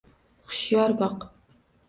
hushyor 0.45 0.95
boq 1.03 1.29